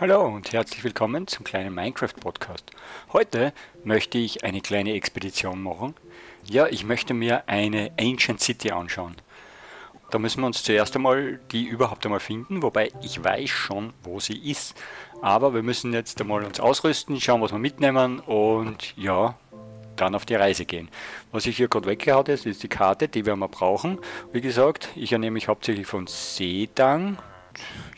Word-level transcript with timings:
Hallo 0.00 0.22
und 0.26 0.52
herzlich 0.52 0.82
willkommen 0.84 1.26
zum 1.26 1.44
kleinen 1.44 1.74
Minecraft 1.74 2.14
Podcast. 2.18 2.64
Heute 3.12 3.52
möchte 3.84 4.16
ich 4.16 4.42
eine 4.42 4.62
kleine 4.62 4.94
Expedition 4.94 5.62
machen. 5.62 5.94
Ja, 6.44 6.66
ich 6.66 6.84
möchte 6.84 7.12
mir 7.12 7.46
eine 7.46 7.92
Ancient 8.00 8.40
City 8.40 8.70
anschauen. 8.70 9.14
Da 10.10 10.18
müssen 10.18 10.40
wir 10.40 10.46
uns 10.46 10.62
zuerst 10.62 10.96
einmal 10.96 11.38
die 11.52 11.64
überhaupt 11.64 12.06
einmal 12.06 12.20
finden, 12.20 12.62
wobei 12.62 12.90
ich 13.02 13.22
weiß 13.22 13.50
schon, 13.50 13.92
wo 14.02 14.18
sie 14.18 14.50
ist. 14.50 14.74
Aber 15.20 15.52
wir 15.54 15.62
müssen 15.62 15.92
jetzt 15.92 16.20
einmal 16.20 16.42
uns 16.42 16.58
ausrüsten, 16.58 17.20
schauen, 17.20 17.42
was 17.42 17.52
wir 17.52 17.58
mitnehmen 17.58 18.18
und 18.20 18.96
ja, 18.96 19.36
dann 19.96 20.14
auf 20.14 20.24
die 20.24 20.34
Reise 20.34 20.64
gehen. 20.64 20.88
Was 21.32 21.46
ich 21.46 21.58
hier 21.58 21.68
gerade 21.68 21.86
weggehauen 21.86 22.26
ist, 22.26 22.46
ist 22.46 22.62
die 22.62 22.68
Karte, 22.68 23.08
die 23.08 23.26
wir 23.26 23.36
mal 23.36 23.46
brauchen. 23.46 23.98
Wie 24.32 24.40
gesagt, 24.40 24.88
ich 24.96 25.12
ernehme 25.12 25.34
mich 25.34 25.48
hauptsächlich 25.48 25.86
von 25.86 26.06
Seedang 26.06 27.18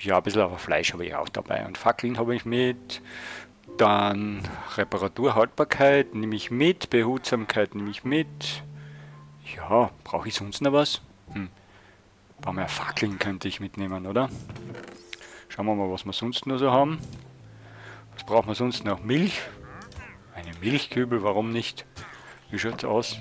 ja, 0.00 0.16
ein 0.16 0.22
bisschen 0.22 0.42
aber 0.42 0.58
Fleisch 0.58 0.92
habe 0.92 1.06
ich 1.06 1.14
auch 1.14 1.28
dabei. 1.28 1.64
Und 1.66 1.78
Fackeln 1.78 2.18
habe 2.18 2.34
ich 2.34 2.44
mit. 2.44 3.00
Dann 3.78 4.42
Reparaturhaltbarkeit 4.76 6.14
nehme 6.14 6.36
ich 6.36 6.50
mit. 6.50 6.90
Behutsamkeit 6.90 7.74
nehme 7.74 7.90
ich 7.90 8.04
mit. 8.04 8.62
Ja, 9.56 9.90
brauche 10.04 10.28
ich 10.28 10.34
sonst 10.34 10.60
noch 10.62 10.72
was? 10.72 11.00
Hm. 11.32 11.48
Ein 12.38 12.42
paar 12.42 12.52
mehr 12.52 12.68
Fackeln 12.68 13.18
könnte 13.18 13.48
ich 13.48 13.60
mitnehmen, 13.60 14.06
oder? 14.06 14.28
Schauen 15.48 15.66
wir 15.66 15.74
mal, 15.74 15.90
was 15.90 16.04
wir 16.04 16.12
sonst 16.12 16.46
noch 16.46 16.58
so 16.58 16.70
haben. 16.70 16.98
Was 18.14 18.24
brauchen 18.24 18.48
wir 18.48 18.54
sonst 18.54 18.84
noch? 18.84 19.02
Milch. 19.02 19.40
Eine 20.34 20.50
Milchkübel, 20.60 21.22
warum 21.22 21.52
nicht? 21.52 21.86
Wie 22.50 22.58
schaut 22.58 22.78
es 22.78 22.84
aus? 22.84 23.18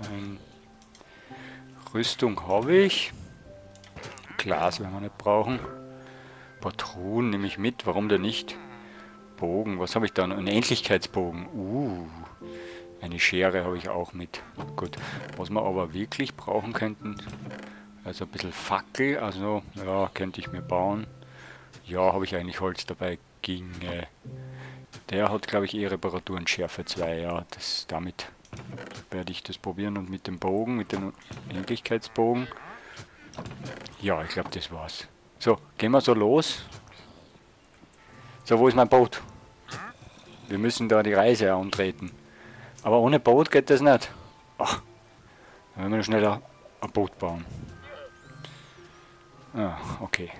Ein 0.00 0.38
Rüstung 1.92 2.46
habe 2.46 2.74
ich. 2.76 3.12
Glas 4.40 4.80
werden 4.80 4.94
wir 4.94 5.00
nicht 5.00 5.18
brauchen. 5.18 5.60
Patronen 6.62 7.28
nehme 7.28 7.46
ich 7.46 7.58
mit, 7.58 7.84
warum 7.84 8.08
denn 8.08 8.22
nicht? 8.22 8.56
Bogen, 9.36 9.78
was 9.78 9.94
habe 9.94 10.06
ich 10.06 10.14
da? 10.14 10.24
Ein 10.24 10.46
Endlichkeitsbogen. 10.46 11.46
Uh, 11.54 12.08
eine 13.02 13.20
Schere 13.20 13.64
habe 13.64 13.76
ich 13.76 13.90
auch 13.90 14.14
mit. 14.14 14.42
Gut, 14.76 14.96
was 15.36 15.50
wir 15.50 15.60
aber 15.62 15.92
wirklich 15.92 16.36
brauchen 16.36 16.72
könnten, 16.72 17.16
also 18.02 18.24
ein 18.24 18.30
bisschen 18.30 18.52
Fackel, 18.52 19.18
also 19.18 19.62
ja, 19.74 20.10
könnte 20.14 20.40
ich 20.40 20.50
mir 20.50 20.62
bauen. 20.62 21.06
Ja, 21.84 22.14
habe 22.14 22.24
ich 22.24 22.34
eigentlich 22.34 22.60
Holz 22.60 22.86
dabei, 22.86 23.18
ginge. 23.42 24.06
Der 25.10 25.30
hat, 25.30 25.48
glaube 25.48 25.66
ich, 25.66 25.74
eh 25.74 25.86
Reparaturen 25.86 26.46
Schärfe 26.46 26.86
2, 26.86 27.18
ja, 27.18 27.44
das 27.50 27.84
damit 27.88 28.30
werde 29.10 29.32
ich 29.32 29.42
das 29.42 29.58
probieren 29.58 29.98
und 29.98 30.08
mit 30.08 30.26
dem 30.26 30.38
Bogen, 30.38 30.78
mit 30.78 30.92
dem 30.92 31.12
Endlichkeitsbogen. 31.50 32.48
Ja, 34.00 34.22
ich 34.22 34.30
glaube, 34.30 34.50
das 34.50 34.70
war's. 34.70 35.06
So, 35.38 35.58
gehen 35.78 35.92
wir 35.92 36.00
so 36.00 36.14
los. 36.14 36.62
So, 38.44 38.58
wo 38.58 38.68
ist 38.68 38.74
mein 38.74 38.88
Boot? 38.88 39.20
Wir 40.48 40.58
müssen 40.58 40.88
da 40.88 41.02
die 41.02 41.14
Reise 41.14 41.52
antreten. 41.52 42.10
Aber 42.82 42.98
ohne 43.00 43.20
Boot 43.20 43.50
geht 43.50 43.70
das 43.70 43.80
nicht. 43.80 44.10
Ach, 44.58 44.82
dann 45.74 45.84
werden 45.84 45.94
wir 45.94 46.02
schneller 46.02 46.42
ein 46.80 46.90
Boot 46.90 47.18
bauen. 47.18 47.44
Ah, 49.54 49.76
okay. 50.00 50.30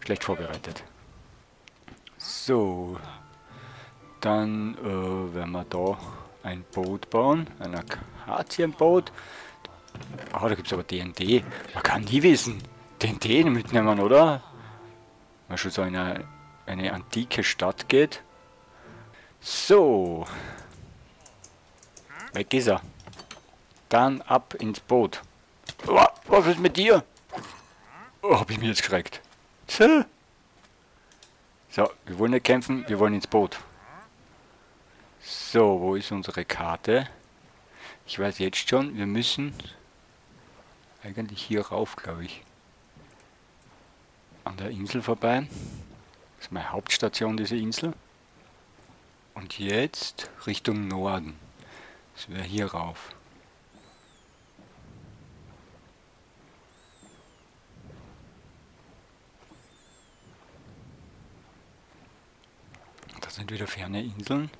Schlecht 0.00 0.24
vorbereitet. 0.24 0.82
So, 2.16 2.98
dann 4.20 4.76
äh, 4.78 5.34
werden 5.34 5.52
wir 5.52 5.64
da 5.64 5.98
ein 6.42 6.64
Boot 6.72 7.10
bauen, 7.10 7.46
ein 7.58 7.74
Akazienboot. 7.74 9.12
Ah, 10.32 10.48
da 10.48 10.54
gibt 10.54 10.66
es 10.66 10.72
aber 10.72 10.82
DND. 10.82 11.44
Man 11.74 11.82
kann 11.82 12.02
nie 12.04 12.22
wissen. 12.22 12.62
DND 13.02 13.44
mitnehmen, 13.46 14.00
oder? 14.00 14.42
Wenn 15.48 15.58
schon 15.58 15.70
so 15.70 15.82
eine, 15.82 16.24
eine 16.66 16.92
antike 16.92 17.42
Stadt 17.42 17.88
geht. 17.88 18.22
So. 19.40 20.26
Weg 22.32 22.52
ist 22.54 22.68
er. 22.68 22.82
Dann 23.88 24.20
ab 24.22 24.54
ins 24.58 24.80
Boot. 24.80 25.22
Oh, 25.86 26.04
was 26.26 26.46
ist 26.46 26.58
mit 26.58 26.76
dir? 26.76 27.04
Oh, 28.22 28.38
hab 28.38 28.50
ich 28.50 28.58
mir 28.58 28.66
jetzt 28.66 28.82
geschreckt. 28.82 29.22
So, 31.70 31.90
wir 32.06 32.18
wollen 32.18 32.32
nicht 32.32 32.44
kämpfen, 32.44 32.84
wir 32.88 32.98
wollen 32.98 33.14
ins 33.14 33.26
Boot. 33.26 33.58
So, 35.20 35.80
wo 35.80 35.94
ist 35.94 36.10
unsere 36.10 36.44
Karte? 36.44 37.08
Ich 38.06 38.18
weiß 38.18 38.38
jetzt 38.38 38.68
schon, 38.68 38.96
wir 38.96 39.06
müssen 39.06 39.54
eigentlich 41.08 41.42
hier 41.42 41.66
rauf, 41.66 41.96
glaube 41.96 42.24
ich. 42.26 42.42
An 44.44 44.56
der 44.58 44.70
Insel 44.70 45.02
vorbei. 45.02 45.48
Das 46.36 46.46
ist 46.46 46.52
meine 46.52 46.70
Hauptstation, 46.70 47.36
diese 47.36 47.56
Insel. 47.56 47.94
Und 49.34 49.58
jetzt 49.58 50.30
Richtung 50.46 50.86
Norden. 50.86 51.38
Das 52.14 52.28
wäre 52.28 52.42
hier 52.42 52.66
rauf. 52.66 53.14
Da 63.20 63.30
sind 63.30 63.50
wieder 63.50 63.66
ferne 63.66 64.02
Inseln. 64.02 64.50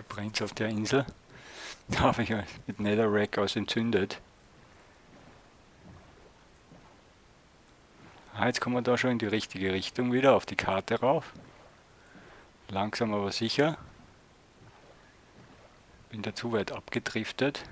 Brennt 0.00 0.40
auf 0.40 0.54
der 0.54 0.68
Insel. 0.68 1.04
Da 1.88 2.00
habe 2.00 2.22
ich 2.22 2.30
mit 2.66 2.80
Netherrack 2.80 3.36
aus 3.36 3.56
entzündet. 3.56 4.20
Ah, 8.34 8.46
jetzt 8.46 8.62
kommen 8.62 8.76
wir 8.76 8.82
da 8.82 8.96
schon 8.96 9.10
in 9.10 9.18
die 9.18 9.26
richtige 9.26 9.72
Richtung 9.72 10.12
wieder, 10.12 10.34
auf 10.34 10.46
die 10.46 10.56
Karte 10.56 11.00
rauf. 11.00 11.34
Langsam 12.68 13.12
aber 13.12 13.30
sicher. 13.30 13.76
Bin 16.08 16.22
da 16.22 16.34
zu 16.34 16.52
weit 16.52 16.72
abgedriftet. 16.72 17.64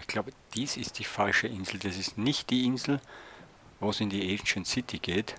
Ich 0.00 0.08
glaube, 0.08 0.32
dies 0.54 0.76
ist 0.76 0.98
die 0.98 1.04
falsche 1.04 1.46
Insel. 1.46 1.78
Das 1.78 1.96
ist 1.96 2.18
nicht 2.18 2.50
die 2.50 2.64
Insel, 2.64 3.00
wo 3.78 3.90
es 3.90 4.00
in 4.00 4.10
die 4.10 4.36
Ancient 4.36 4.66
City 4.66 4.98
geht. 4.98 5.36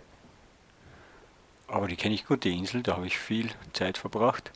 Aber 1.71 1.87
die 1.87 1.95
kenne 1.95 2.13
ich 2.13 2.25
gut, 2.25 2.43
die 2.43 2.57
Insel, 2.57 2.83
da 2.83 2.97
habe 2.97 3.07
ich 3.07 3.17
viel 3.17 3.49
Zeit 3.71 3.97
verbracht. 3.97 4.51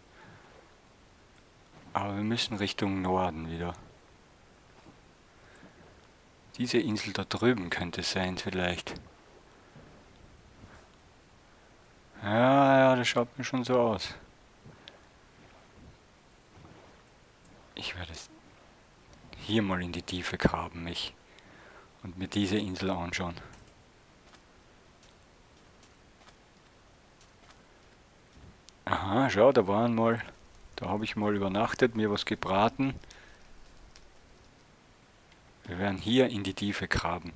Aber 1.94 2.14
wir 2.18 2.24
müssen 2.24 2.58
Richtung 2.58 3.02
Norden 3.02 3.50
wieder. 3.50 3.74
Diese 6.58 6.78
Insel 6.78 7.14
da 7.14 7.24
drüben 7.24 7.70
könnte 7.70 8.02
es 8.02 8.12
sein 8.12 8.38
vielleicht. 8.38 8.96
Ja, 12.22 12.80
ja, 12.80 12.96
das 12.98 13.08
schaut 13.08 13.38
mir 13.38 13.46
schon 13.46 13.64
so 13.64 13.80
aus. 13.80 14.14
Ich 17.75 17.98
werde 17.98 18.12
hier 19.38 19.62
mal 19.62 19.81
in 19.81 19.94
die 19.94 20.02
Tiefe 20.02 20.38
graben 20.38 20.84
mich 20.84 21.14
und 22.04 22.18
mir 22.18 22.28
diese 22.28 22.58
Insel 22.58 22.90
anschauen. 22.90 23.36
Aha, 29.06 29.30
schau, 29.30 29.52
da 29.52 29.68
waren 29.68 29.94
mal, 29.94 30.20
da 30.78 30.88
habe 30.88 31.04
ich 31.04 31.16
mal 31.16 31.36
übernachtet, 31.36 31.96
mir 31.96 32.10
was 32.10 32.26
gebraten. 32.26 32.96
Wir 35.66 35.78
werden 35.78 36.00
hier 36.00 36.28
in 36.30 36.44
die 36.44 36.56
Tiefe 36.56 36.88
graben. 36.88 37.32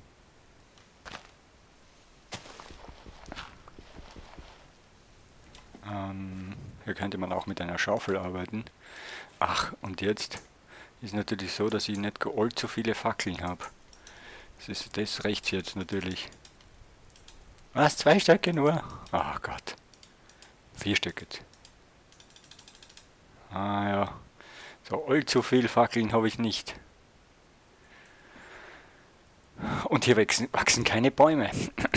Ähm, 5.88 6.56
hier 6.84 6.94
könnte 6.94 7.18
man 7.18 7.32
auch 7.32 7.46
mit 7.46 7.60
einer 7.60 7.78
Schaufel 7.78 8.16
arbeiten. 8.16 8.64
Ach, 9.38 9.72
und 9.80 10.00
jetzt 10.00 10.42
ist 11.02 11.14
natürlich 11.14 11.52
so, 11.52 11.70
dass 11.70 11.88
ich 11.88 11.98
nicht 11.98 12.26
allzu 12.26 12.66
viele 12.66 12.96
Fackeln 12.96 13.42
habe. 13.42 13.64
Das 14.58 14.68
ist 14.68 14.96
das 14.96 15.22
rechts 15.22 15.52
jetzt 15.52 15.76
natürlich. 15.76 16.30
Was? 17.74 17.96
Zwei 17.98 18.18
Stöcke 18.18 18.52
nur? 18.52 18.82
Ach 19.12 19.40
Gott. 19.40 19.76
Vier 20.74 20.96
Stück 20.96 21.20
jetzt. 21.20 21.44
Ah 23.52 23.88
ja. 23.88 24.14
So 24.88 25.06
allzu 25.06 25.42
viel 25.42 25.68
Fackeln 25.68 26.12
habe 26.12 26.28
ich 26.28 26.38
nicht. 26.38 26.74
Und 29.84 30.04
hier 30.04 30.16
wachsen, 30.16 30.48
wachsen 30.52 30.84
keine 30.84 31.10
Bäume. 31.10 31.50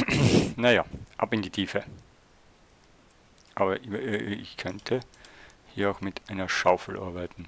naja, 0.58 0.86
ab 1.18 1.34
in 1.34 1.42
die 1.42 1.50
Tiefe. 1.50 1.84
Aber 3.56 3.80
ich 3.82 4.58
könnte 4.58 5.00
hier 5.74 5.92
auch 5.92 6.02
mit 6.02 6.22
einer 6.30 6.50
Schaufel 6.50 7.00
arbeiten. 7.00 7.48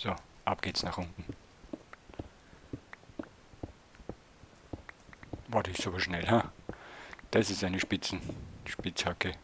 So, 0.00 0.14
ab 0.44 0.62
geht's 0.62 0.82
nach 0.82 0.98
unten. 0.98 1.24
Warte, 5.48 5.70
ist 5.70 5.86
aber 5.86 6.00
schnell, 6.00 6.28
ha? 6.28 6.50
Das 7.30 7.50
ist 7.50 7.62
eine 7.62 7.78
Spitzen, 7.78 8.20
Spitzhacke. 8.66 9.34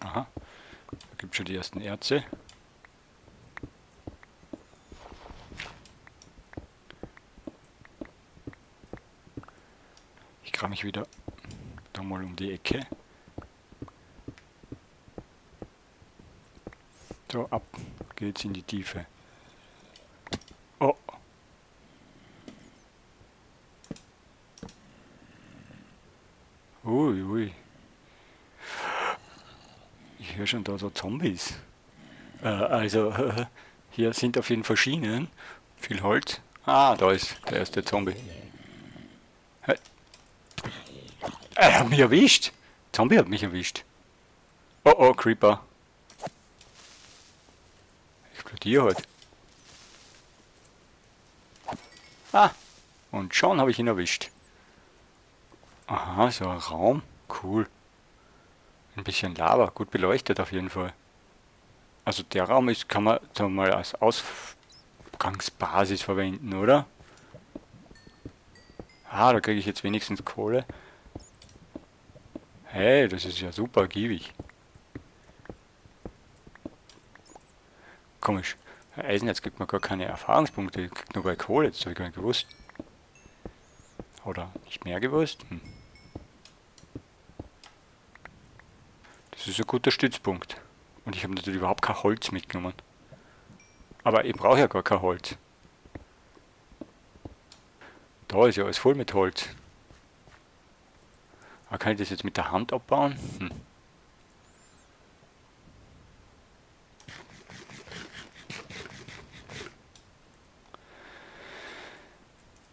Aha, 0.00 0.26
da 1.18 1.19
gibt 1.30 1.36
schon 1.36 1.46
die 1.46 1.54
ersten 1.54 1.80
Erze. 1.80 2.24
Ich 10.42 10.50
kram 10.50 10.70
mich 10.70 10.82
wieder 10.82 11.06
da 11.92 12.02
mal 12.02 12.24
um 12.24 12.34
die 12.34 12.52
Ecke. 12.54 12.84
So, 17.30 17.46
ab 17.48 17.62
geht's 18.16 18.42
in 18.42 18.52
die 18.52 18.64
Tiefe. 18.64 19.06
Oh. 20.80 20.96
Ui, 26.84 27.22
ui. 27.22 27.54
Ich 30.18 30.36
höre 30.36 30.39
schon 30.50 30.64
da 30.64 30.76
so 30.76 30.90
Zombies. 30.90 31.54
Äh, 32.42 32.48
also, 32.48 33.14
hier 33.90 34.12
sind 34.12 34.36
auf 34.36 34.50
jeden 34.50 34.64
Fall 34.64 34.76
Schienen. 34.76 35.28
Viel 35.78 36.02
Holz. 36.02 36.40
Ah, 36.66 36.94
da 36.96 37.10
ist 37.10 37.36
der 37.48 37.58
erste 37.58 37.82
Zombie. 37.84 38.16
Er 41.54 41.80
hat 41.80 41.88
mich 41.88 41.98
erwischt. 41.98 42.52
Zombie 42.92 43.18
hat 43.18 43.28
mich 43.28 43.42
erwischt. 43.42 43.84
Oh 44.84 44.94
oh, 44.96 45.14
Creeper. 45.14 45.62
Explodier 48.34 48.82
halt. 48.84 49.08
Ah, 52.32 52.50
und 53.10 53.34
schon 53.34 53.60
habe 53.60 53.70
ich 53.70 53.78
ihn 53.78 53.86
erwischt. 53.86 54.30
Aha, 55.86 56.30
so 56.30 56.48
ein 56.48 56.58
Raum. 56.58 57.02
Cool. 57.42 57.68
Ein 58.96 59.04
bisschen 59.04 59.34
Lava, 59.34 59.66
gut 59.66 59.90
beleuchtet 59.90 60.40
auf 60.40 60.52
jeden 60.52 60.70
Fall. 60.70 60.92
Also 62.04 62.22
der 62.22 62.44
Raum 62.44 62.68
ist, 62.68 62.88
kann 62.88 63.04
man 63.04 63.18
wir 63.34 63.48
mal 63.48 63.72
als 63.72 63.94
Ausgangsbasis 63.94 66.02
verwenden, 66.02 66.54
oder? 66.54 66.86
Ah, 69.08 69.32
da 69.32 69.40
kriege 69.40 69.58
ich 69.58 69.66
jetzt 69.66 69.84
wenigstens 69.84 70.24
Kohle. 70.24 70.64
Hey, 72.64 73.08
das 73.08 73.24
ist 73.24 73.40
ja 73.40 73.52
super 73.52 73.88
giebig. 73.88 74.32
Komisch. 78.20 78.56
Eisenerz 78.96 79.40
gibt 79.40 79.58
mir 79.58 79.66
gar 79.66 79.80
keine 79.80 80.04
Erfahrungspunkte, 80.04 80.88
kriegt 80.88 81.14
nur 81.14 81.24
bei 81.24 81.36
Kohle, 81.36 81.70
das 81.70 81.80
habe 81.80 81.92
ich 81.92 81.98
gar 81.98 82.04
nicht 82.04 82.16
gewusst. 82.16 82.46
Oder 84.24 84.50
nicht 84.64 84.84
mehr 84.84 85.00
gewusst? 85.00 85.44
Hm. 85.48 85.60
Das 89.40 89.48
ist 89.48 89.58
ein 89.58 89.66
guter 89.66 89.90
Stützpunkt. 89.90 90.60
Und 91.06 91.16
ich 91.16 91.22
habe 91.24 91.34
natürlich 91.34 91.60
überhaupt 91.60 91.80
kein 91.80 92.02
Holz 92.02 92.30
mitgenommen. 92.30 92.74
Aber 94.04 94.26
ich 94.26 94.34
brauche 94.34 94.58
ja 94.58 94.66
gar 94.66 94.82
kein 94.82 95.00
Holz. 95.00 95.34
Da 98.28 98.46
ist 98.46 98.56
ja 98.56 98.64
alles 98.64 98.76
voll 98.76 98.94
mit 98.94 99.14
Holz. 99.14 99.48
Aber 101.70 101.78
kann 101.78 101.92
ich 101.92 101.98
das 101.98 102.10
jetzt 102.10 102.22
mit 102.22 102.36
der 102.36 102.52
Hand 102.52 102.74
abbauen? 102.74 103.18
Hm. 103.38 103.50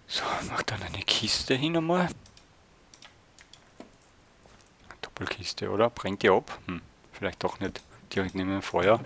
So, 0.05 0.23
mach 0.49 0.63
dann 0.63 0.83
eine 0.83 1.01
Kiste 1.03 1.55
hin 1.55 1.77
einmal. 1.77 2.09
Doppelkiste, 5.47 5.69
oder? 5.69 5.89
Brennt 5.89 6.23
die 6.23 6.29
ab? 6.29 6.59
Hm. 6.65 6.81
Vielleicht 7.13 7.43
doch 7.43 7.59
nicht 7.59 7.81
direkt 8.13 8.35
neben 8.35 8.49
dem 8.49 8.61
Feuer. 8.61 8.99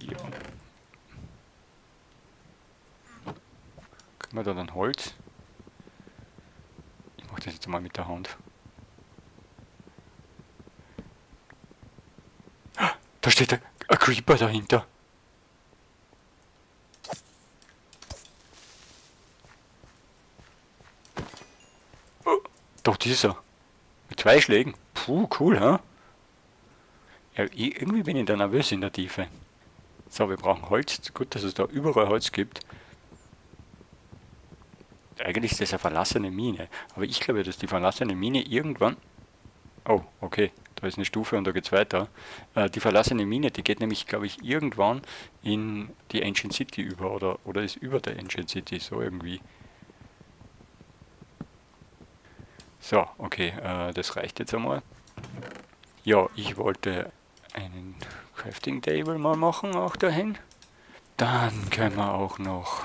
Ja. 0.00 0.16
Kriegen 4.18 4.36
wir 4.36 4.42
da 4.42 4.54
dann 4.54 4.74
Holz? 4.74 5.14
das 7.44 7.54
jetzt 7.54 7.66
mal 7.66 7.80
mit 7.80 7.96
der 7.96 8.06
Hand. 8.06 8.36
Da 13.20 13.30
steht 13.32 13.52
ein 13.54 13.60
Creeper 13.98 14.36
dahinter. 14.36 14.86
Oh, 22.24 22.38
dort 23.04 23.14
ist 23.14 23.24
er. 23.24 23.36
Mit 24.08 24.20
zwei 24.20 24.40
Schlägen. 24.40 24.74
Puh, 24.94 25.28
cool, 25.40 25.60
ha? 25.60 25.80
Ja, 27.36 27.46
irgendwie 27.54 28.02
bin 28.02 28.16
ich 28.16 28.26
da 28.26 28.36
nervös 28.36 28.72
in 28.72 28.80
der 28.80 28.92
Tiefe. 28.92 29.26
So, 30.08 30.28
wir 30.28 30.36
brauchen 30.36 30.68
Holz. 30.68 31.00
Gut, 31.14 31.34
dass 31.34 31.42
es 31.42 31.54
da 31.54 31.64
überall 31.64 32.08
Holz 32.08 32.32
gibt 32.32 32.60
eigentlich 35.24 35.52
ist 35.52 35.60
das 35.60 35.72
eine 35.72 35.78
verlassene 35.78 36.30
Mine. 36.30 36.68
Aber 36.94 37.04
ich 37.04 37.20
glaube, 37.20 37.42
dass 37.42 37.58
die 37.58 37.66
verlassene 37.66 38.14
Mine 38.14 38.42
irgendwann. 38.42 38.96
Oh, 39.84 40.02
okay, 40.20 40.52
da 40.76 40.86
ist 40.86 40.96
eine 40.96 41.04
Stufe 41.04 41.36
und 41.36 41.44
da 41.44 41.52
geht 41.52 41.64
es 41.64 41.72
weiter. 41.72 42.08
Äh, 42.54 42.70
die 42.70 42.80
verlassene 42.80 43.26
Mine, 43.26 43.50
die 43.50 43.64
geht 43.64 43.80
nämlich, 43.80 44.06
glaube 44.06 44.26
ich, 44.26 44.42
irgendwann 44.44 45.02
in 45.42 45.90
die 46.12 46.24
Ancient 46.24 46.52
City 46.52 46.82
über 46.82 47.10
oder, 47.12 47.38
oder 47.44 47.62
ist 47.62 47.76
über 47.76 48.00
der 48.00 48.18
Ancient 48.18 48.48
City, 48.48 48.78
so 48.78 49.00
irgendwie. 49.00 49.40
So, 52.84 53.06
okay, 53.18 53.54
äh, 53.62 53.92
das 53.92 54.16
reicht 54.16 54.40
jetzt 54.40 54.52
einmal. 54.52 54.82
Ja, 56.02 56.28
ich 56.34 56.56
wollte 56.56 57.12
einen 57.54 57.94
Crafting 58.34 58.82
Table 58.82 59.18
mal 59.18 59.36
machen, 59.36 59.76
auch 59.76 59.94
dahin. 59.94 60.36
Dann 61.16 61.70
können 61.70 61.96
wir 61.96 62.12
auch 62.12 62.40
noch 62.40 62.82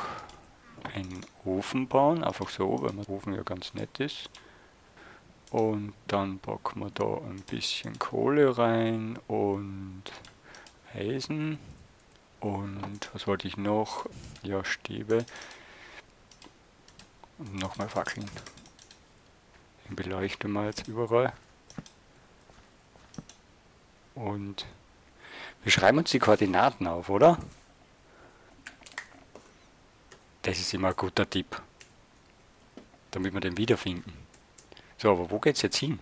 einen 0.94 1.26
Ofen 1.44 1.88
bauen, 1.88 2.24
einfach 2.24 2.50
so, 2.50 2.80
weil 2.84 2.92
der 2.92 3.10
Ofen 3.10 3.34
ja 3.34 3.42
ganz 3.42 3.74
nett 3.74 4.00
ist. 4.00 4.30
Und 5.50 5.94
dann 6.06 6.38
packen 6.38 6.80
wir 6.80 6.92
da 6.92 7.18
ein 7.28 7.42
bisschen 7.50 7.98
Kohle 7.98 8.56
rein 8.56 9.18
und 9.28 10.04
Eisen. 10.94 11.58
Und 12.40 13.10
was 13.14 13.26
wollte 13.26 13.48
ich 13.48 13.58
noch? 13.58 14.06
Ja, 14.44 14.64
Stäbe. 14.64 15.26
Und 17.40 17.56
nochmal 17.56 17.90
Fackeln. 17.90 18.30
Beleuchten 19.90 20.52
wir 20.52 20.66
jetzt 20.66 20.88
überall. 20.88 21.34
Und 24.16 24.66
wir 25.64 25.72
schreiben 25.72 26.00
uns 26.00 26.12
die 26.12 26.20
Koordinaten 26.20 26.88
auf, 26.88 27.10
oder? 27.10 27.38
Das 30.42 30.60
ist 30.60 30.74
immer 30.74 30.90
ein 30.90 30.96
guter 30.96 31.30
Tipp, 31.30 31.62
damit 33.12 33.34
wir 33.34 33.42
den 33.42 33.58
wiederfinden. 33.58 34.14
So, 34.98 35.12
aber 35.12 35.30
wo 35.30 35.40
geht 35.40 35.56
es 35.58 35.62
jetzt 35.62 35.78
hin? 35.78 36.00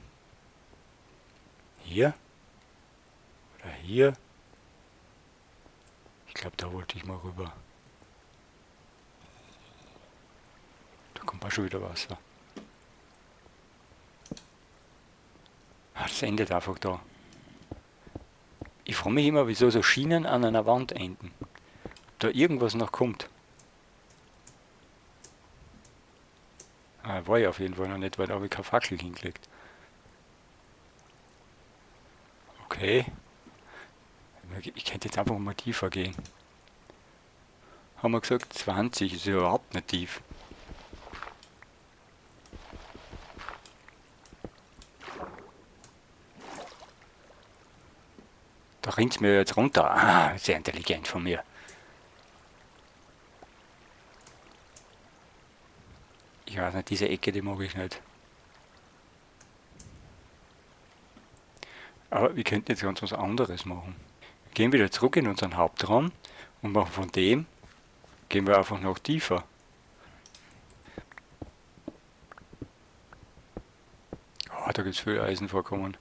Hier? 1.83 2.13
Oder 3.59 3.73
hier? 3.73 4.13
Ich 6.27 6.33
glaube, 6.33 6.55
da 6.57 6.71
wollte 6.71 6.97
ich 6.97 7.05
mal 7.05 7.17
rüber. 7.17 7.51
Da 11.15 11.23
kommt 11.23 11.43
auch 11.43 11.51
schon 11.51 11.65
wieder 11.65 11.81
Wasser. 11.81 12.17
Ah, 15.95 16.03
das 16.03 16.21
endet 16.21 16.51
einfach 16.51 16.77
da. 16.77 16.99
Ich 18.83 18.95
frage 18.95 19.15
mich 19.15 19.25
immer, 19.25 19.47
wieso 19.47 19.69
so 19.69 19.81
Schienen 19.81 20.25
an 20.25 20.45
einer 20.45 20.65
Wand 20.65 20.91
enden. 20.91 21.31
Ob 21.39 22.19
da 22.19 22.27
irgendwas 22.29 22.75
noch 22.75 22.91
kommt. 22.91 23.29
Ah, 27.01 27.21
war 27.25 27.39
ich 27.39 27.47
auf 27.47 27.59
jeden 27.59 27.75
Fall 27.75 27.87
noch 27.87 27.97
nicht, 27.97 28.17
weil 28.19 28.27
da 28.27 28.35
habe 28.35 28.45
ich 28.45 28.51
keine 28.51 28.63
Fackel 28.63 28.99
hingelegt. 28.99 29.47
Okay. 32.65 33.05
Ich 34.75 34.85
könnte 34.85 35.07
jetzt 35.07 35.17
einfach 35.17 35.37
mal 35.37 35.53
tiefer 35.53 35.89
gehen. 35.89 36.15
Haben 38.01 38.11
wir 38.11 38.21
gesagt, 38.21 38.53
20 38.53 39.13
ist 39.13 39.25
ja 39.25 39.37
überhaupt 39.37 39.73
nicht 39.73 39.87
tief. 39.87 40.21
rinnt 48.97 49.21
mir 49.21 49.35
jetzt 49.35 49.57
runter. 49.57 49.89
Ah, 49.89 50.37
sehr 50.37 50.57
intelligent 50.57 51.07
von 51.07 51.23
mir. 51.23 51.43
Ich 56.45 56.57
weiß 56.57 56.73
nicht, 56.73 56.89
diese 56.89 57.09
Ecke, 57.09 57.31
die 57.31 57.41
mag 57.41 57.59
ich 57.59 57.75
nicht. 57.75 58.01
Aber 62.09 62.35
wir 62.35 62.43
könnten 62.43 62.71
jetzt 62.71 62.81
ganz 62.81 63.01
was 63.01 63.11
anderes 63.11 63.65
machen. 63.65 63.95
Wir 64.45 64.53
gehen 64.53 64.71
wieder 64.71 64.89
zurück 64.89 65.17
in 65.17 65.27
unseren 65.27 65.57
Hauptraum 65.57 66.11
und 66.61 66.71
machen 66.71 66.91
von 66.91 67.11
dem, 67.11 67.45
gehen 68.29 68.47
wir 68.47 68.57
einfach 68.57 68.79
noch 68.79 68.99
tiefer. 68.99 69.43
Oh, 74.49 74.71
da 74.73 74.83
gibt 74.83 74.95
es 74.95 75.01
viel 75.01 75.19
Eisenvorkommen. 75.19 75.97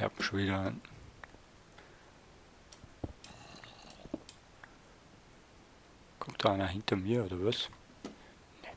Haben 0.00 0.16
wir 0.16 0.24
schon 0.24 0.38
wieder 0.38 0.72
Kommt 6.26 6.44
da 6.44 6.52
einer 6.52 6.66
hinter 6.66 6.96
mir 6.96 7.24
oder 7.24 7.36
was? 7.44 7.70
Nee. 8.62 8.68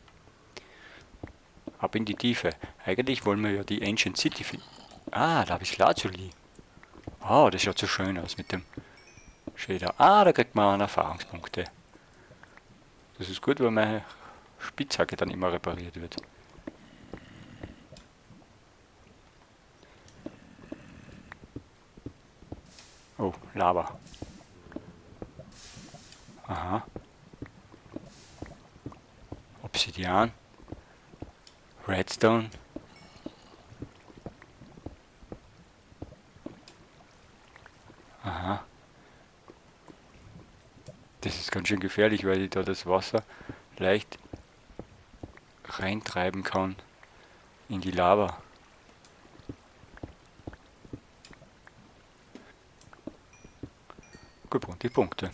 Ab 1.79 1.95
in 1.95 2.05
die 2.05 2.13
Tiefe. 2.13 2.51
Eigentlich 2.85 3.25
wollen 3.25 3.43
wir 3.43 3.51
ja 3.51 3.63
die 3.63 3.83
Ancient 3.83 4.17
City 4.17 4.43
finden. 4.43 4.65
Ah, 5.09 5.43
da 5.45 5.55
habe 5.55 5.63
ich 5.63 5.77
Lazuli. 5.77 6.29
Oh, 7.27 7.49
das 7.51 7.63
schaut 7.63 7.79
so 7.79 7.87
schön 7.87 8.19
aus 8.19 8.37
mit 8.37 8.51
dem 8.51 8.63
Shader. 9.55 9.95
Ah, 9.97 10.23
da 10.23 10.31
kriegt 10.31 10.53
man 10.53 10.79
Erfahrungspunkte. 10.79 11.65
Das 13.17 13.29
ist 13.29 13.41
gut, 13.41 13.59
weil 13.59 13.71
meine 13.71 14.05
Spitzhacke 14.59 15.15
dann 15.15 15.31
immer 15.31 15.51
repariert 15.51 15.99
wird. 15.99 16.17
Oh, 23.21 23.33
Lava. 23.53 23.99
Aha. 26.47 26.85
Obsidian. 29.61 30.31
Redstone. 31.85 32.49
Aha. 38.23 38.63
Das 41.19 41.35
ist 41.35 41.51
ganz 41.51 41.67
schön 41.67 41.81
gefährlich, 41.81 42.25
weil 42.25 42.43
ich 42.43 42.51
da 42.51 42.63
das 42.63 42.85
Wasser 42.85 43.23
leicht 43.77 44.17
reintreiben 45.65 46.43
kann 46.43 46.77
in 47.67 47.81
die 47.81 47.91
Lava. 47.91 48.37
Gut, 54.49 54.65
die 54.81 54.89
Punkte. 54.89 55.29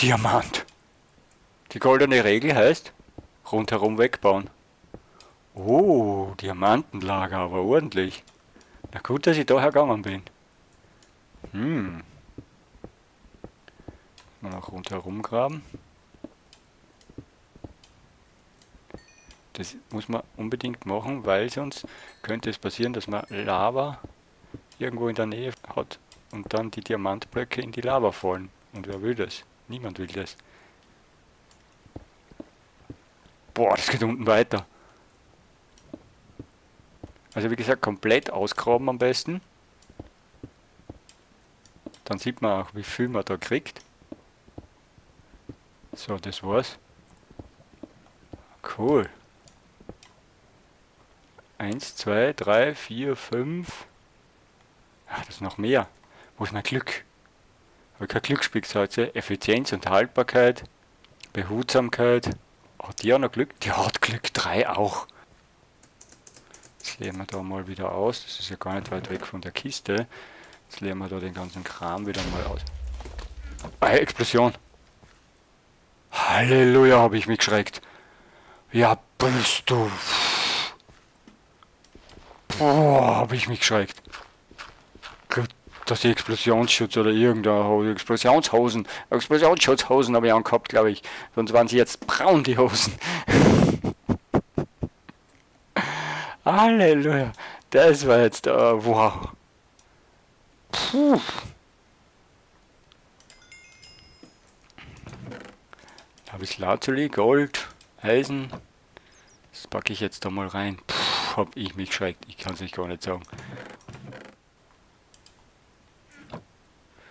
Diamant! 0.00 0.66
Die 1.72 1.78
goldene 1.78 2.24
Regel 2.24 2.54
heißt, 2.54 2.92
rundherum 3.52 3.98
wegbauen. 3.98 4.50
Oh, 5.54 6.32
Diamantenlager, 6.40 7.38
aber 7.38 7.62
ordentlich. 7.62 8.24
Na 8.92 9.00
gut, 9.00 9.26
dass 9.26 9.36
ich 9.36 9.46
da 9.46 9.60
hergegangen 9.60 10.02
bin. 10.02 10.22
Hm. 11.52 12.02
Noch 14.40 14.72
rundherum 14.72 15.22
graben. 15.22 15.62
Das 19.54 19.76
muss 19.90 20.08
man 20.08 20.22
unbedingt 20.36 20.86
machen, 20.86 21.24
weil 21.26 21.50
sonst 21.50 21.86
könnte 22.22 22.50
es 22.50 22.58
passieren, 22.58 22.92
dass 22.92 23.08
man 23.08 23.24
Lava 23.28 23.98
irgendwo 24.78 25.08
in 25.08 25.16
der 25.16 25.26
Nähe 25.26 25.52
hat 25.74 25.98
und 26.30 26.52
dann 26.54 26.70
die 26.70 26.80
Diamantblöcke 26.80 27.60
in 27.60 27.72
die 27.72 27.80
Lava 27.80 28.12
fallen. 28.12 28.50
Und 28.72 28.86
wer 28.86 29.02
will 29.02 29.14
das? 29.14 29.44
Niemand 29.68 29.98
will 29.98 30.06
das. 30.06 30.36
Boah, 33.54 33.74
das 33.76 33.88
geht 33.88 34.02
unten 34.02 34.26
weiter. 34.26 34.66
Also 37.34 37.50
wie 37.50 37.56
gesagt, 37.56 37.82
komplett 37.82 38.30
ausgraben 38.30 38.88
am 38.88 38.98
besten. 38.98 39.40
Dann 42.04 42.18
sieht 42.18 42.42
man 42.42 42.62
auch, 42.62 42.74
wie 42.74 42.82
viel 42.82 43.08
man 43.08 43.24
da 43.24 43.36
kriegt. 43.36 43.82
So, 45.92 46.16
das 46.16 46.42
war's. 46.42 46.78
Cool. 48.76 49.08
1, 51.60 51.94
2, 51.96 52.32
3, 52.32 52.74
4, 52.74 53.16
5. 53.16 53.84
Ah, 55.08 55.18
das 55.26 55.36
ist 55.36 55.40
noch 55.42 55.58
mehr. 55.58 55.88
Wo 56.38 56.44
ist 56.44 56.54
mein 56.54 56.62
Glück? 56.62 57.04
Habe 57.96 58.06
kein 58.06 58.22
Glücksspielsalze. 58.22 59.14
Effizienz 59.14 59.70
und 59.74 59.86
Haltbarkeit. 59.86 60.64
Behutsamkeit. 61.34 62.30
Hat 62.82 63.02
die 63.02 63.12
auch 63.12 63.18
noch 63.18 63.30
Glück? 63.30 63.60
Die 63.60 63.72
hat 63.72 64.00
Glück 64.00 64.32
3 64.32 64.70
auch. 64.70 65.06
Jetzt 66.78 66.98
leeren 66.98 67.18
wir 67.18 67.26
da 67.26 67.42
mal 67.42 67.66
wieder 67.66 67.92
aus. 67.92 68.24
Das 68.24 68.40
ist 68.40 68.48
ja 68.48 68.56
gar 68.56 68.76
nicht 68.76 68.90
weit 68.90 69.10
weg 69.10 69.26
von 69.26 69.42
der 69.42 69.52
Kiste. 69.52 70.06
Jetzt 70.70 70.80
leeren 70.80 70.96
wir 70.96 71.08
da 71.08 71.20
den 71.20 71.34
ganzen 71.34 71.62
Kram 71.62 72.06
wieder 72.06 72.22
mal 72.32 72.44
aus. 72.46 72.62
Ah, 73.80 73.90
Explosion. 73.90 74.54
Halleluja, 76.10 77.00
habe 77.00 77.18
ich 77.18 77.26
mich 77.26 77.36
geschreckt. 77.36 77.82
Ja, 78.72 78.96
bist 79.18 79.68
du. 79.68 79.90
Boah, 82.60 83.16
habe 83.16 83.36
ich 83.36 83.48
mich 83.48 83.60
geschreckt. 83.60 84.02
Gut, 85.30 85.48
dass 85.86 86.02
die 86.02 86.10
Explosionsschutz 86.10 86.94
oder 86.98 87.08
irgendeine 87.08 87.90
Explosionshosen, 87.90 88.86
Explosionsschutzhosen 89.08 90.14
habe 90.14 90.26
ich 90.26 90.34
angehabt, 90.34 90.68
glaube 90.68 90.90
ich. 90.90 91.02
Sonst 91.34 91.54
waren 91.54 91.68
sie 91.68 91.78
jetzt 91.78 92.06
braun, 92.06 92.44
die 92.44 92.58
Hosen. 92.58 92.92
Halleluja. 96.44 97.32
Das 97.70 98.06
war 98.06 98.18
jetzt, 98.18 98.46
uh, 98.46 98.84
wow. 98.84 99.30
Puh. 100.70 101.18
Da 106.26 106.32
habe 106.34 106.44
ich 106.44 106.58
Lazuli, 106.58 107.08
Gold, 107.08 107.68
Eisen. 108.02 108.50
Das 109.50 109.66
packe 109.66 109.94
ich 109.94 110.00
jetzt 110.00 110.26
da 110.26 110.30
mal 110.30 110.46
rein. 110.46 110.78
Puh, 111.40 111.46
hab 111.46 111.56
ich 111.56 111.74
mich 111.74 111.88
geschreckt. 111.88 112.24
Ich 112.28 112.36
kann 112.36 112.54
es 112.54 112.60
nicht 112.60 112.74
gar 112.74 112.86
nicht 112.86 113.02
sagen. 113.02 113.22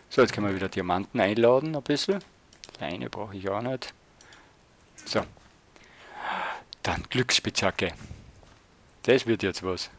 So, 0.09 0.21
jetzt 0.21 0.33
können 0.33 0.48
wir 0.48 0.55
wieder 0.55 0.69
Diamanten 0.69 1.19
einladen 1.19 1.75
ein 1.75 1.83
bisschen. 1.83 2.24
Kleine 2.77 3.09
brauche 3.09 3.36
ich 3.36 3.50
auch 3.50 3.62
nicht. 3.62 3.93
So. 5.05 5.21
Dann 6.83 7.03
Glücksspitzhacke. 7.09 7.93
Das 9.03 9.25
wird 9.25 9.43
jetzt 9.43 9.63
was. 9.63 9.89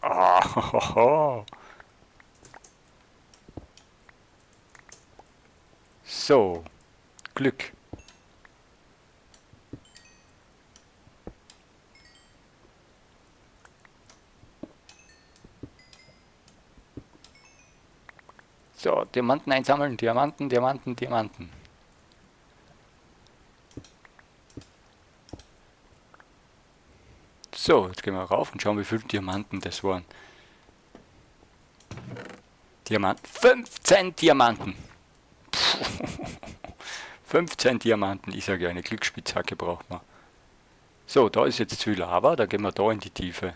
Ah, 0.00 1.44
So, 6.04 6.64
Glück. 7.34 7.72
So, 18.82 19.04
Diamanten 19.14 19.52
einsammeln, 19.52 19.96
Diamanten, 19.96 20.48
Diamanten, 20.48 20.96
Diamanten. 20.96 21.48
So, 27.54 27.86
jetzt 27.86 28.02
gehen 28.02 28.14
wir 28.14 28.24
rauf 28.24 28.50
und 28.50 28.60
schauen, 28.60 28.76
wie 28.80 28.84
viele 28.84 29.02
Diamanten 29.02 29.60
das 29.60 29.84
waren. 29.84 30.04
Diamanten. 32.88 33.24
15 33.24 34.16
Diamanten! 34.16 34.74
Puh. 35.52 35.86
15 37.26 37.78
Diamanten, 37.78 38.34
ich 38.34 38.44
sage 38.44 38.68
eine 38.68 38.82
Glücksspitzhacke 38.82 39.54
braucht 39.54 39.88
man. 39.90 40.00
So, 41.06 41.28
da 41.28 41.46
ist 41.46 41.58
jetzt 41.58 41.80
viel 41.80 42.00
Lava, 42.00 42.34
da 42.34 42.46
gehen 42.46 42.62
wir 42.62 42.72
da 42.72 42.90
in 42.90 42.98
die 42.98 43.10
Tiefe. 43.10 43.54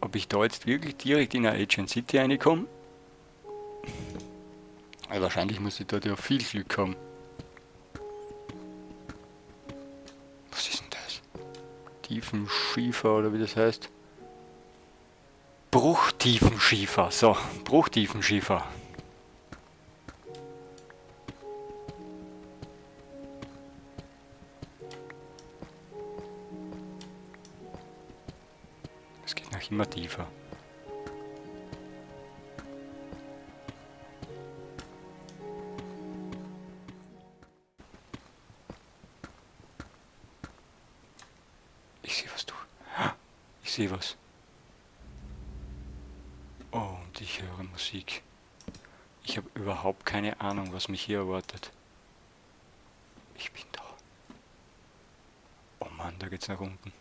Ob, 0.00 0.14
ich 0.14 0.28
da 0.28 0.42
jetzt 0.42 0.66
wirklich 0.66 0.96
direkt 0.96 1.34
in 1.34 1.46
eine 1.46 1.58
Agent 1.58 1.90
City 1.90 2.18
reinkomme? 2.18 2.66
Ja, 5.12 5.20
wahrscheinlich 5.20 5.60
muss 5.60 5.80
ich 5.80 5.86
dort 5.86 6.04
ja 6.04 6.16
viel 6.16 6.42
Glück 6.42 6.78
haben. 6.78 6.96
Was 10.50 10.68
ist 10.68 10.80
denn 10.80 10.88
das? 10.90 11.22
Tiefenschiefer 12.02 13.18
oder 13.18 13.32
wie 13.32 13.38
das 13.38 13.56
heißt? 13.56 13.88
Bruchtiefenschiefer. 15.70 17.10
So, 17.10 17.36
Bruchtiefenschiefer. 17.64 18.64
immer 29.72 29.88
tiefer. 29.88 30.28
Ich 42.02 42.16
sehe 42.16 42.30
was, 42.34 42.44
du. 42.44 42.54
Ich 43.64 43.72
sehe 43.72 43.90
was. 43.90 44.16
Oh, 46.70 46.78
und 46.78 47.20
ich 47.20 47.40
höre 47.40 47.62
Musik. 47.64 48.22
Ich 49.24 49.38
habe 49.38 49.48
überhaupt 49.54 50.04
keine 50.04 50.38
Ahnung, 50.38 50.74
was 50.74 50.88
mich 50.88 51.00
hier 51.00 51.18
erwartet. 51.20 51.72
Ich 53.36 53.50
bin 53.52 53.64
da. 53.72 53.82
Oh 55.80 55.88
Mann, 55.96 56.14
da 56.18 56.28
geht's 56.28 56.48
nach 56.48 56.60
unten. 56.60 56.92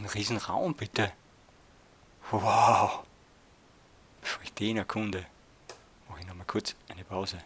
Ein 0.00 0.06
Riesenraum, 0.06 0.72
bitte. 0.72 1.12
Wow. 2.30 3.00
Bevor 4.22 4.42
ich 4.42 4.54
den 4.54 4.78
erkunde, 4.78 5.26
mache 6.08 6.20
ich 6.20 6.26
nochmal 6.26 6.46
kurz 6.46 6.74
eine 6.88 7.04
Pause. 7.04 7.36